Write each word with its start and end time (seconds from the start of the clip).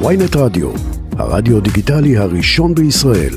ויינט 0.00 0.36
רדיו, 0.36 0.70
הרדיו 1.18 1.60
דיגיטלי 1.60 2.16
הראשון 2.16 2.74
בישראל. 2.74 3.34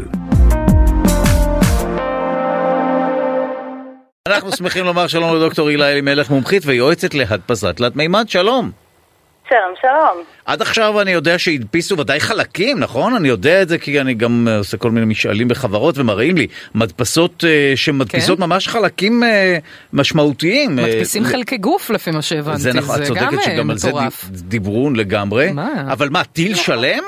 אנחנו 4.27 4.51
שמחים 4.51 4.85
לומר 4.85 5.07
שלום 5.07 5.35
לדוקטור 5.35 5.67
הילה 5.67 5.91
אלימלך, 5.91 6.29
מומחית 6.29 6.63
ויועצת 6.65 7.13
להדפסת 7.13 7.75
תלת 7.75 7.95
מימד, 7.95 8.25
שלום. 8.29 8.71
שלום, 9.49 9.73
שלום. 9.81 10.23
עד 10.45 10.61
עכשיו 10.61 11.01
אני 11.01 11.11
יודע 11.11 11.39
שהדפיסו 11.39 11.97
ודאי 11.97 12.19
חלקים, 12.19 12.79
נכון? 12.79 13.15
אני 13.15 13.27
יודע 13.27 13.61
את 13.61 13.69
זה 13.69 13.77
כי 13.77 14.01
אני 14.01 14.13
גם 14.13 14.47
אה, 14.49 14.57
עושה 14.57 14.77
כל 14.77 14.91
מיני 14.91 15.05
משאלים 15.05 15.47
בחברות 15.47 15.97
ומראים 15.97 16.37
לי 16.37 16.47
מדפסות 16.75 17.43
אה, 17.47 17.71
שמדפיסות 17.75 18.37
כן. 18.37 18.43
ממש 18.43 18.67
חלקים 18.67 19.23
אה, 19.23 19.57
משמעותיים. 19.93 20.75
מדפיסים 20.75 21.23
אה, 21.25 21.29
חלקי 21.29 21.57
גוף 21.57 21.89
לפי 21.89 22.11
מה 22.11 22.21
שהבנתי, 22.21 22.59
זה 22.59 22.73
נכון, 22.73 22.95
את 23.01 23.05
זה 23.05 23.13
גם 23.13 23.19
צודקת 23.19 23.37
אה, 23.37 23.53
שגם 23.53 23.69
על 23.69 23.77
זה 23.77 23.89
מטורף. 23.89 24.25
דיב- 24.25 24.41
דיברו 24.41 24.89
לגמרי. 24.95 25.51
מה? 25.51 25.69
אבל 25.91 26.09
מה, 26.09 26.23
טיל 26.23 26.55
שלם? 26.55 27.03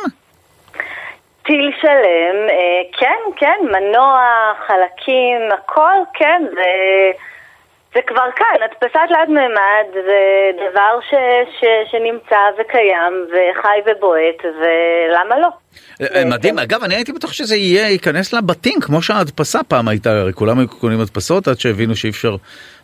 טיל 1.45 1.71
שלם, 1.81 2.37
אה, 2.49 2.55
כן, 2.99 3.31
כן, 3.37 3.65
מנוע, 3.65 4.19
חלקים, 4.67 5.37
הכל, 5.53 5.97
כן, 6.13 6.41
זה, 6.53 6.61
זה 7.93 7.99
כבר 8.07 8.23
כאן. 8.35 8.45
הדפסת 8.65 8.93
תלת 9.07 9.27
מימד 9.27 9.87
זה 9.93 10.19
דבר 10.71 10.99
ש, 11.09 11.13
ש, 11.59 11.65
שנמצא 11.91 12.35
וקיים 12.59 13.13
וחי 13.31 13.79
ובועט, 13.91 14.41
ולמה 14.55 15.39
לא? 15.39 15.47
אה, 16.01 16.25
מדהים, 16.25 16.59
אגב, 16.59 16.83
אני 16.83 16.95
הייתי 16.95 17.11
בטוח 17.13 17.33
שזה 17.33 17.55
יהיה, 17.55 17.89
ייכנס 17.89 18.33
לבתים, 18.33 18.79
כמו 18.81 19.01
שההדפסה 19.01 19.59
פעם 19.67 19.87
הייתה, 19.87 20.11
הרי 20.19 20.33
כולם 20.33 20.59
היו 20.59 20.67
קונים 20.67 20.99
הדפסות 21.01 21.47
עד 21.47 21.59
שהבינו 21.59 21.95
שאי 21.95 22.09
אפשר 22.09 22.35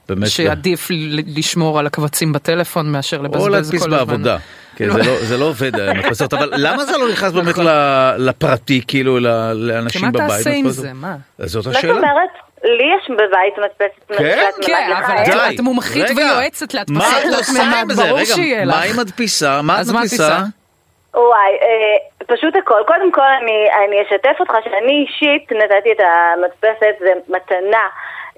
באמת... 0.10 0.28
שעדיף 0.28 0.88
ל- 0.92 1.40
לשמור 1.40 1.80
על 1.80 1.86
הקבצים 1.86 2.34
בטלפון 2.34 2.92
מאשר 2.92 3.18
או 3.18 3.24
לבזבז 3.24 3.48
להדפיס 3.50 3.84
כל 3.84 3.94
הזמן. 3.94 4.08
בעבודה. 4.08 4.38
כן, 4.76 4.90
זה 4.92 4.98
לא- 5.00 5.18
זה 5.26 5.38
לא 5.38 5.46
עובד, 5.46 5.80
המדפסות, 5.80 6.34
אבל 6.34 6.50
למה 6.58 6.86
זה 6.86 6.98
לא 6.98 7.10
נכנס 7.12 7.32
באמת 7.32 7.48
נכון. 7.48 7.66
ל- 7.66 8.16
לפרטי, 8.18 8.82
כאילו, 8.88 9.20
ל- 9.20 9.22
כי 9.54 9.58
לאנשים 9.62 10.02
מה 10.02 10.12
בבית? 10.12 10.28
תעשה 10.30 10.50
עם? 10.50 10.70
זה, 10.70 10.94
מה? 10.94 11.16
זאת 11.40 11.64
זאת 11.64 11.76
השאלה. 11.76 11.94
אומרת, 11.94 12.30
לי 12.66 12.84
יש 12.98 13.10
בבית 13.10 13.58
מדפסת 13.58 14.18
כן? 14.18 14.40
כן, 14.62 14.74
מימד, 14.88 15.00
לך 15.00 15.10
אבל 15.10 15.18
אין? 15.18 15.50
די. 15.50 15.56
את 15.56 15.60
מומחית. 15.60 16.06
ויועצת 16.16 16.74
להדפסת 16.74 17.22
תלת 17.24 17.50
מימד? 17.60 17.96
ברור 17.96 18.26
שיהיה 18.26 18.66
מה 18.66 18.86
לך. 18.86 19.00
מדפיסה? 19.00 19.62
מה 19.62 19.76
את 19.76 19.80
אז 19.80 19.92
מה 19.92 20.00
את 20.00 20.04
מדפיסה? 20.04 20.24
מדפיסה? 20.24 20.66
וואי, 21.16 21.52
אה, 21.62 22.36
פשוט 22.36 22.56
הכל. 22.56 22.82
קודם 22.88 23.12
כל 23.12 23.30
אני, 23.42 23.68
אני 23.86 24.02
אשתף 24.04 24.40
אותך 24.40 24.54
שאני 24.64 25.06
אישית 25.08 25.52
נתתי 25.52 25.92
את 25.92 26.00
המדפסת, 26.00 26.96
זה 27.00 27.12
מתנה, 27.30 27.88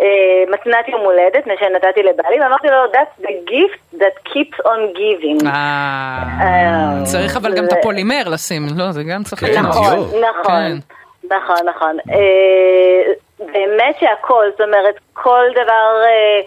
אה, 0.01 0.05
מתנת 0.53 0.87
יום 0.87 1.01
הולדת 1.01 1.43
שנתתי 1.59 2.03
לבעלי, 2.03 2.39
ואמרתי 2.41 2.67
לו, 2.67 2.91
that's 2.93 3.25
the 3.25 3.51
gift 3.51 4.01
that 4.01 4.31
keeps 4.31 4.65
on 4.65 4.97
giving. 4.97 5.47
אה, 5.47 6.23
אה, 6.41 7.03
צריך 7.03 7.37
אבל 7.37 7.53
גם 7.55 7.65
את 7.65 7.73
הפולימר 7.73 8.23
לשים, 8.29 8.67
לא, 8.77 8.91
זה 8.91 9.03
גם 9.03 9.23
צריך 9.23 9.41
כן, 9.41 9.51
לקנות. 9.51 9.65
נכון. 9.69 9.83
נכון, 9.83 10.21
נכון, 10.29 10.81
כן. 11.29 11.35
נכון, 11.35 11.67
נכון. 11.75 11.97
אה, 12.13 13.13
באמת 13.39 13.95
שהכל, 13.99 14.45
זאת 14.51 14.61
אומרת, 14.61 14.95
כל 15.13 15.45
דבר 15.53 16.01
אה, 16.03 16.41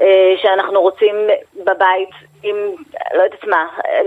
אה, 0.00 0.32
שאנחנו 0.42 0.80
רוצים 0.80 1.14
בבית, 1.64 2.08
עם, 2.42 2.56
לא 3.14 3.22
יודעת 3.22 3.44
מה, 3.44 3.66
אה, 3.86 4.00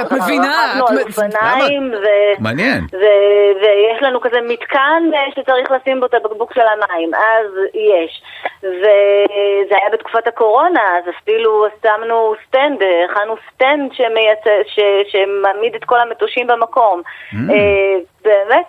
את 0.00 0.12
מבינה, 0.12 0.74
את 0.78 0.90
על 0.90 0.96
מ- 0.96 0.98
אופניים, 1.06 1.92
ו- 1.94 2.42
מעניין. 2.42 2.80
ו- 2.92 3.62
ויש 3.62 4.02
לנו 4.02 4.20
כזה 4.20 4.36
מתקן 4.48 5.02
אה, 5.14 5.20
שצריך 5.36 5.70
לשים 5.70 6.00
בו 6.00 6.06
את 6.06 6.14
הבקבוק 6.14 6.54
של 6.54 6.60
המים, 6.60 7.14
אז 7.14 7.46
יש. 7.74 8.22
וזה 8.62 9.76
היה 9.76 9.90
בתקופת 9.92 10.26
הקורונה, 10.26 10.80
אז 10.98 11.04
אפילו 11.22 11.66
שמנו 11.82 12.34
סטנד, 12.48 12.82
אה, 12.82 13.04
הכנו 13.04 13.34
סטנד 13.54 13.92
שמייצא, 13.92 14.50
ש- 14.66 14.80
שמעמיד 15.12 15.74
את 15.74 15.84
כל 15.84 16.00
המטושים 16.00 16.46
במקום. 16.46 17.02
אה, 17.50 17.94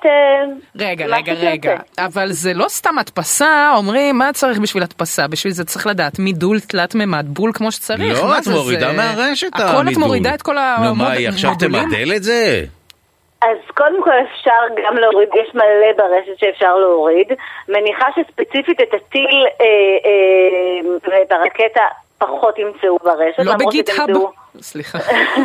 באמת... 0.03 0.11
אה, 0.81 0.88
רגע, 0.88 1.05
רגע. 1.05 1.33
רגע, 1.33 1.78
אבל 2.00 2.31
זה 2.31 2.53
לא 2.53 2.66
סתם 2.67 2.97
הדפסה, 3.00 3.73
אומרים 3.78 4.17
מה 4.17 4.33
צריך 4.33 4.60
בשביל 4.60 4.83
הדפסה, 4.83 5.27
בשביל 5.27 5.54
זה 5.54 5.65
צריך 5.65 5.87
לדעת 5.87 6.20
מידול 6.20 6.60
תלת 6.60 6.95
מימד, 6.95 7.26
בול 7.27 7.52
כמו 7.54 7.71
שצריך, 7.71 8.23
לא, 8.23 8.37
את 8.37 8.48
מורידה 8.48 8.87
זה- 8.92 8.98
מהרשת 8.98 9.48
הכל 9.55 9.64
את 9.64 9.73
המידול. 9.80 10.04
מורידה 10.04 10.33
את 10.33 10.42
כל 10.42 10.55
נו, 10.83 10.95
מה, 10.95 11.11
היא 11.11 11.27
עכשיו 11.30 11.49
המודולים? 11.49 11.83
תמדל 11.89 12.14
את 12.15 12.23
זה? 12.23 12.64
אז 13.42 13.58
קודם 13.77 14.04
כל 14.04 14.11
אפשר 14.11 14.52
גם 14.87 14.98
להוריד, 14.98 15.30
יש 15.43 15.55
מלא 15.55 15.64
ברשת 15.98 16.39
שאפשר 16.39 16.76
להוריד. 16.76 17.27
מניחה 17.70 18.05
שספציפית 18.16 18.81
את 18.81 18.93
הטיל 18.93 19.45
אה, 19.61 19.66
אה, 20.05 20.89
ואת 21.20 21.31
הרקטה 21.31 21.81
פחות 22.17 22.55
ימצאו 22.60 22.98
ברשת. 23.04 23.39
לא 23.39 23.54
בגיט-האב? 23.55 23.98
שתמצאו- 23.98 24.31
סליחה. 24.61 24.98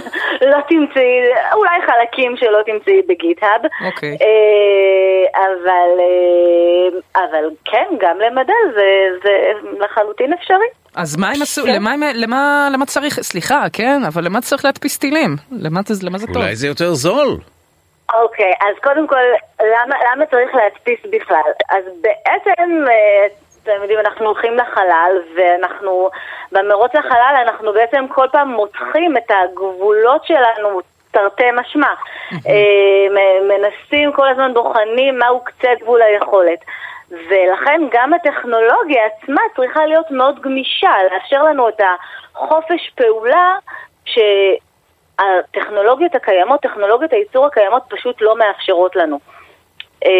לא 0.50 0.58
תמצאי, 0.68 1.20
אולי 1.52 1.80
חלקים 1.86 2.36
שלא 2.36 2.58
תמצאי 2.66 3.02
בגיט-האב. 3.08 3.60
אוקיי. 3.86 4.16
אה, 4.22 5.42
אבל, 5.46 5.90
אה, 6.00 7.24
אבל 7.24 7.50
כן, 7.64 7.86
גם 8.00 8.18
למדל 8.20 8.74
זה, 8.74 8.84
זה 9.24 9.30
לחלוטין 9.84 10.32
אפשרי. 10.32 10.66
אז 10.96 11.16
מה 11.16 11.26
הם 11.30 11.42
עשו, 11.42 11.62
כן. 11.62 11.74
למה, 11.74 11.94
למה, 12.14 12.68
למה 12.72 12.86
צריך, 12.86 13.20
סליחה, 13.22 13.64
כן, 13.72 14.00
אבל 14.06 14.24
למה 14.24 14.40
צריך 14.40 14.64
להדפיס 14.64 14.98
טילים? 14.98 15.36
למה, 15.52 15.80
זה- 15.86 16.06
למה 16.06 16.18
זה 16.18 16.26
טוב? 16.26 16.36
אולי 16.36 16.56
זה 16.56 16.66
יותר 16.66 16.94
זול. 16.94 17.38
אוקיי, 18.14 18.52
אז 18.60 18.76
קודם 18.82 19.06
כל, 19.06 19.16
למה, 19.60 19.94
למה 20.12 20.26
צריך 20.26 20.54
להדפיס 20.54 21.00
בכלל? 21.12 21.50
אז 21.70 21.84
בעצם, 22.00 22.70
אה, 22.88 23.26
אתם 23.64 23.82
יודעים, 23.82 24.00
אנחנו 24.00 24.26
הולכים 24.26 24.56
לחלל, 24.56 25.18
ואנחנו, 25.36 26.10
במרוץ 26.52 26.94
לחלל 26.94 27.34
אנחנו 27.42 27.72
בעצם 27.72 28.04
כל 28.08 28.26
פעם 28.32 28.48
מותחים 28.48 29.16
את 29.16 29.30
הגבולות 29.30 30.24
שלנו, 30.24 30.80
תרתי 31.10 31.44
משמע. 31.52 31.94
אה, 32.32 33.06
מנסים 33.48 34.12
כל 34.12 34.28
הזמן, 34.28 34.54
בוחנים 34.54 35.18
מהו 35.18 35.40
קצה 35.44 35.68
גבול 35.80 36.02
היכולת. 36.02 36.58
ולכן 37.10 37.80
גם 37.92 38.14
הטכנולוגיה 38.14 39.02
עצמה 39.06 39.40
צריכה 39.56 39.86
להיות 39.86 40.10
מאוד 40.10 40.40
גמישה, 40.40 40.90
לאפשר 41.10 41.42
לנו 41.42 41.68
את 41.68 41.80
החופש 42.34 42.90
פעולה 42.96 43.56
ש... 44.04 44.18
הטכנולוגיות 45.18 46.14
הקיימות, 46.14 46.60
טכנולוגיות 46.60 47.12
הייצור 47.12 47.46
הקיימות 47.46 47.82
פשוט 47.88 48.20
לא 48.20 48.36
מאפשרות 48.36 48.96
לנו. 48.96 49.18
אה, 50.06 50.10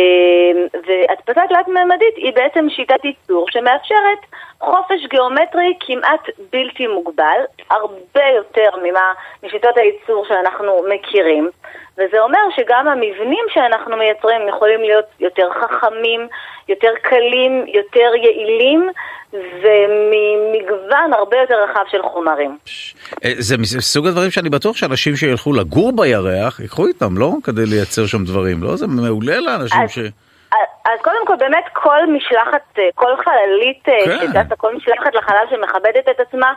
והדפסה 0.73 1.41
תלת-ממדית 1.49 2.17
היא 2.17 2.33
בעצם 2.35 2.67
שיטת 2.71 3.05
ייצור 3.05 3.47
שמאפשרת 3.51 4.19
חופש 4.61 5.07
גיאומטרי 5.11 5.75
כמעט 5.81 6.29
בלתי 6.53 6.87
מוגבל, 6.87 7.41
הרבה 7.71 8.27
יותר 8.37 8.71
ממה, 8.83 9.13
משיטות 9.43 9.77
הייצור 9.77 10.25
שאנחנו 10.29 10.81
מכירים, 10.95 11.51
וזה 11.99 12.21
אומר 12.21 12.39
שגם 12.57 12.89
המבנים 12.89 13.45
שאנחנו 13.55 13.97
מייצרים 13.97 14.49
יכולים 14.49 14.81
להיות 14.81 15.05
יותר 15.21 15.49
חכמים, 15.61 16.29
יותר 16.69 16.91
קלים, 17.03 17.65
יותר 17.67 18.11
יעילים, 18.23 18.91
וממגוון 19.33 21.13
הרבה 21.13 21.37
יותר 21.37 21.55
רחב 21.65 21.85
של 21.91 22.03
חומרים. 22.03 22.59
אה, 23.25 23.31
זה 23.39 23.57
מסוג 23.59 24.07
הדברים 24.07 24.31
שאני 24.31 24.51
בטוח 24.51 24.77
שאנשים 24.77 25.17
שילכו 25.17 25.53
לגור 25.53 25.93
בירח, 25.97 26.61
ייקחו 26.61 26.87
איתם, 26.87 27.19
לא? 27.19 27.31
כדי 27.45 27.67
לייצר 27.67 28.07
שם 28.07 28.25
דברים, 28.25 28.63
לא? 28.63 28.77
זה 28.77 28.87
מעולה 28.87 29.41
לאנשים 29.41 29.83
אז- 29.83 29.91
ש... 29.91 29.99
אז 30.85 31.01
קודם 31.03 31.27
כל, 31.27 31.37
באמת 31.37 31.65
כל 31.73 32.07
משלחת, 32.17 32.79
אה, 32.79 32.89
כל 32.95 33.13
חללית 33.25 33.89
אה, 33.89 34.05
כן. 34.05 34.27
שטסה, 34.27 34.57
כל 34.57 34.75
משלחת 34.77 35.15
לחלל 35.15 35.45
שמכבדת 35.51 36.09
את 36.11 36.21
עצמה, 36.21 36.53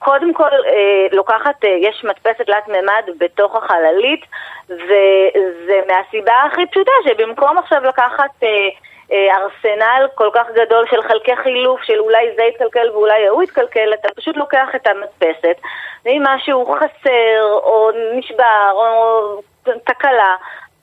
קודם 0.00 0.34
כל 0.34 0.50
אה, 0.66 1.06
לוקחת, 1.12 1.64
אה, 1.64 1.76
יש 1.80 2.04
מדפסת 2.04 2.46
תלת 2.46 2.68
מימד 2.68 3.02
בתוך 3.18 3.56
החללית, 3.56 4.20
וזה 4.68 5.80
מהסיבה 5.88 6.34
הכי 6.46 6.66
פשוטה, 6.66 6.92
שבמקום 7.04 7.58
עכשיו 7.58 7.82
לקחת 7.84 8.30
אה, 8.42 8.68
אה, 9.12 9.36
ארסנל 9.36 10.06
כל 10.14 10.30
כך 10.34 10.46
גדול 10.54 10.86
של 10.90 11.02
חלקי 11.02 11.36
חילוף, 11.36 11.82
של 11.82 11.98
אולי 11.98 12.30
זה 12.36 12.42
יתקלקל 12.42 12.90
ואולי 12.90 13.26
ההוא 13.26 13.42
יתקלקל, 13.42 13.94
אתה 13.94 14.08
פשוט 14.16 14.36
לוקח 14.36 14.68
את 14.76 14.86
המדפסת, 14.86 15.56
ואם 16.04 16.22
משהו 16.24 16.76
חסר, 16.76 17.42
או 17.42 17.90
נשבר, 18.14 18.70
או 18.72 19.40
תקלה, 19.84 20.36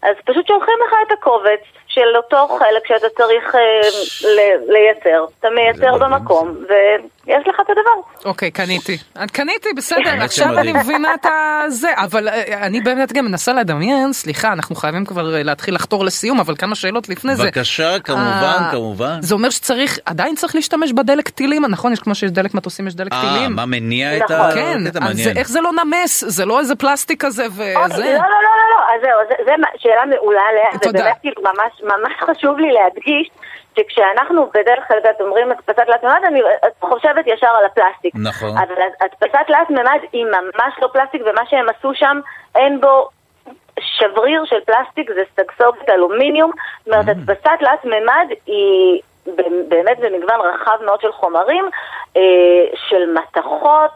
אז 0.03 0.15
פשוט 0.25 0.47
שולחים 0.47 0.75
לך 0.87 0.93
את 1.07 1.17
הקובץ 1.19 1.61
של 1.87 2.15
אותו 2.17 2.47
חלק 2.59 2.87
שאתה 2.87 3.07
צריך 3.17 3.55
אה, 3.55 3.59
ל- 4.29 4.71
לייצר. 4.73 5.25
אתה 5.39 5.47
מייצר. 5.55 5.97
במקום, 5.97 6.47
ויש 6.69 7.47
לך 7.47 7.55
את 7.61 7.69
הדבר. 7.69 8.29
אוקיי, 8.29 8.51
קניתי. 8.51 8.97
קניתי, 9.33 9.69
בסדר, 9.77 9.99
עכשיו. 10.21 10.59
אני 10.59 10.73
מבינה 10.73 11.13
את 11.13 11.25
הזה, 11.65 11.89
אבל 11.95 12.27
אה, 12.29 12.65
אני 12.65 12.81
באמת 12.81 13.13
גם 13.13 13.25
מנסה 13.25 13.53
לדמיין, 13.53 14.13
סליחה, 14.13 14.53
אנחנו 14.53 14.75
חייבים 14.75 15.05
כבר 15.05 15.35
אה, 15.35 15.43
להתחיל 15.43 15.75
לחתור 15.75 16.05
לסיום, 16.05 16.39
אבל 16.39 16.55
כמה 16.55 16.75
שאלות 16.75 17.09
לפני 17.09 17.35
זה. 17.35 17.43
בבקשה, 17.43 17.99
כמובן, 17.99 18.21
אה, 18.61 18.69
כמובן. 18.71 19.21
זה 19.21 19.33
אומר 19.33 19.49
שצריך, 19.49 19.99
עדיין 20.05 20.35
צריך 20.35 20.55
להשתמש 20.55 20.91
בדלק 20.91 21.29
טילים, 21.29 21.65
נכון? 21.65 21.93
יש 21.93 21.99
כמו 21.99 22.15
שיש 22.15 22.31
דלק 22.31 22.53
מטוסים, 22.53 22.87
יש 22.87 22.95
דלק 22.95 23.13
אה, 23.13 23.21
טילים. 23.21 23.55
מה 23.55 23.65
מניע 23.65 24.17
את 24.17 24.21
נכון. 24.21 24.35
ה... 24.35 24.53
כן, 24.53 24.87
אז 24.87 24.97
מעניין. 24.97 25.37
איך 25.37 25.47
זה 25.49 25.61
לא 25.61 25.71
נמס? 25.83 26.23
זה 26.27 26.45
לא 26.45 26.59
איזה 26.59 26.75
פלסטיק 26.75 27.25
כזה 27.25 27.45
וזה? 27.51 27.73
לא, 27.75 28.11
לא, 28.11 28.11
לא, 28.43 28.46
אז 28.97 29.01
זהו, 29.03 29.19
זה- 29.29 29.43
זה 29.45 29.51
שאלה 29.77 30.05
מעולה, 30.05 30.51
לאה, 30.55 30.71
זה 30.73 30.79
תודה. 30.79 31.03
באמת 31.03 31.15
כאילו 31.21 31.41
ממש 31.41 31.81
ממש 31.83 32.13
חשוב 32.19 32.57
לי 32.59 32.71
להדגיש 32.71 33.29
שכשאנחנו 33.79 34.45
בדרך 34.53 34.87
כלל 34.87 34.97
את 35.09 35.21
אומרים 35.21 35.51
הדפסת 35.51 35.79
תלת 35.85 36.03
מימד, 36.03 36.21
אני 36.27 36.41
חושבת 36.81 37.27
ישר 37.27 37.47
על 37.47 37.65
הפלסטיק. 37.65 38.13
נכון. 38.15 38.49
אבל 38.57 38.75
הדפסת 39.01 39.39
תלת 39.47 39.69
מימד 39.69 39.99
היא 40.11 40.25
ממש 40.25 40.73
לא 40.81 40.87
פלסטיק, 40.93 41.21
ומה 41.25 41.41
שהם 41.49 41.65
עשו 41.69 41.91
שם, 41.93 42.19
אין 42.55 42.81
בו 42.81 43.09
שבריר 43.79 44.45
של 44.45 44.59
פלסטיק 44.65 45.11
זה 45.13 45.23
סגסוגת 45.35 45.89
אלומיניום, 45.89 46.51
זאת 46.85 46.87
אומרת, 46.93 47.07
הדפסת 47.09 47.47
תלת 47.59 47.85
מימד 47.85 48.27
היא... 48.45 49.01
באמת 49.67 49.99
במגוון 49.99 50.39
רחב 50.41 50.77
מאוד 50.85 51.01
של 51.01 51.11
חומרים, 51.11 51.65
אה, 52.17 52.21
של 52.89 53.13
מתכות, 53.13 53.91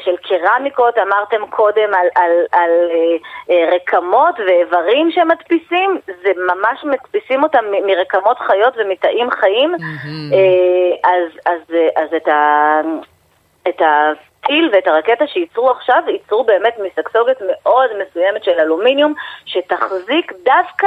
של 0.00 0.16
קרמיקות, 0.16 0.98
אמרתם 0.98 1.46
קודם 1.50 1.94
על, 1.94 2.06
על, 2.14 2.30
על 2.52 2.70
אה, 3.50 3.70
רקמות 3.74 4.34
ואיברים 4.46 5.10
שמדפיסים, 5.10 5.98
זה 6.06 6.32
ממש 6.36 6.84
מדפיסים 6.84 7.42
אותם 7.42 7.64
מרקמות 7.86 8.38
חיות 8.38 8.74
ומתאים 8.76 9.30
חיים, 9.30 9.74
mm-hmm. 9.74 10.34
אז, 11.04 11.28
אז, 11.46 11.74
אז 11.96 12.14
את 12.16 12.28
ה... 12.28 12.80
את 13.68 13.82
הטיל 14.48 14.70
ואת 14.72 14.86
הרקטה 14.86 15.26
שייצרו 15.26 15.70
עכשיו, 15.70 16.02
ייצרו 16.08 16.44
באמת 16.44 16.78
מסגסוגת 16.78 17.36
מאוד 17.46 17.90
מסוימת 17.98 18.44
של 18.44 18.60
אלומיניום, 18.60 19.14
שתחזיק 19.46 20.32
דווקא 20.44 20.86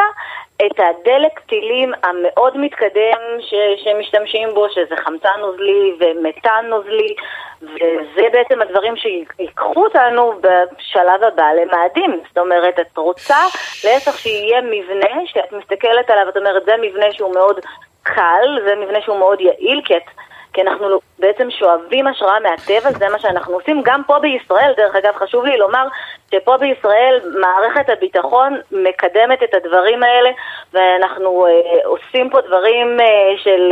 את 0.66 0.80
הדלק 0.80 1.40
טילים 1.40 1.92
המאוד 2.04 2.58
מתקדם 2.58 3.20
ש- 3.40 3.84
שמשתמשים 3.84 4.50
בו, 4.54 4.70
שזה 4.70 4.96
חמצן 4.98 5.40
נוזלי 5.40 5.94
ומתאן 6.00 6.66
נוזלי, 6.70 7.16
וזה 7.62 8.28
בעצם 8.32 8.62
הדברים 8.62 8.96
שיקחו 8.96 9.84
אותנו 9.84 10.34
בשלב 10.42 11.24
הבא 11.24 11.48
למאדים. 11.62 12.20
זאת 12.28 12.38
אומרת, 12.38 12.80
את 12.80 12.98
רוצה 12.98 13.40
להפך 13.84 14.18
שיהיה 14.18 14.62
מבנה 14.62 15.22
שאת 15.26 15.52
מסתכלת 15.52 16.10
עליו, 16.10 16.30
את 16.30 16.38
אומרת, 16.38 16.66
זה 16.66 16.76
מבנה 16.82 17.12
שהוא 17.12 17.34
מאוד 17.34 17.60
קל, 18.04 18.60
זה 18.66 18.76
מבנה 18.76 19.02
שהוא 19.02 19.20
מאוד 19.20 19.42
יעיל, 19.42 19.82
כי 19.86 19.98
את... 19.98 20.04
כי 20.54 20.62
אנחנו 20.62 21.00
בעצם 21.20 21.52
שואבים 21.52 22.08
השראה 22.08 22.40
מהטבע, 22.40 22.92
זה 22.92 23.10
מה 23.10 23.20
שאנחנו 23.20 23.54
עושים. 23.54 23.82
גם 23.86 24.02
פה 24.08 24.20
בישראל, 24.20 24.74
דרך 24.78 24.96
אגב, 24.96 25.16
חשוב 25.16 25.46
לי 25.46 25.58
לומר 25.58 25.88
שפה 26.32 26.58
בישראל 26.58 27.20
מערכת 27.40 27.90
הביטחון 27.90 28.60
מקדמת 28.72 29.44
את 29.44 29.54
הדברים 29.54 30.04
האלה, 30.04 30.30
ואנחנו 30.74 31.48
אה, 31.48 31.52
עושים 31.86 32.30
פה 32.30 32.42
דברים 32.42 33.00
אה, 33.00 33.06
של 33.44 33.72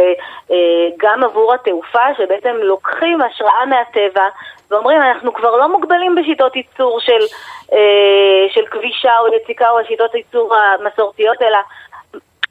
אה, 0.52 0.56
גם 0.98 1.24
עבור 1.24 1.54
התעופה, 1.54 2.14
שבעצם 2.18 2.56
לוקחים 2.56 3.22
השראה 3.22 3.66
מהטבע, 3.66 4.28
ואומרים, 4.72 5.02
אנחנו 5.02 5.34
כבר 5.34 5.56
לא 5.56 5.70
מוגבלים 5.70 6.16
בשיטות 6.16 6.56
ייצור 6.56 7.00
של, 7.00 7.20
אה, 7.74 8.46
של 8.50 8.66
כבישה 8.66 9.20
או 9.20 9.36
יציקה 9.36 9.70
או 9.70 9.80
השיטות 9.80 10.16
ייצור 10.16 10.56
המסורתיות, 10.56 11.42
אלא 11.42 11.58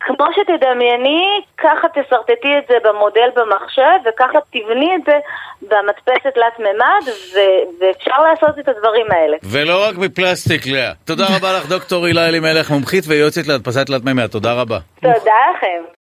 כמו 0.00 0.26
שתדמייני, 0.34 1.24
ככה 1.58 1.88
תשרטטי 1.88 2.52
את 2.58 2.64
זה 2.68 2.74
במודל 2.84 3.28
במחשב, 3.36 3.98
וככה 4.08 4.38
תבני 4.50 4.90
את 4.96 5.00
זה 5.06 5.16
במדפסת 5.62 6.34
תלת 6.34 6.58
מימד, 6.58 7.04
ו- 7.34 7.64
ואפשר 7.80 8.18
לעשות 8.30 8.58
את 8.58 8.68
הדברים 8.68 9.06
האלה. 9.10 9.36
ולא 9.42 9.88
רק 9.88 9.94
מפלסטיק, 9.98 10.66
לאה. 10.66 10.92
תודה 11.04 11.24
רבה 11.36 11.52
לך, 11.58 11.68
דוקטור 11.68 12.06
הילה 12.06 12.28
אלימלך, 12.28 12.70
מומחית 12.70 13.04
ויועצת 13.08 13.46
להדפסת 13.46 13.86
תלת 13.86 14.04
מימד. 14.04 14.26
תודה 14.26 14.52
רבה. 14.52 14.78
תודה 15.00 15.38
לכם. 15.56 15.92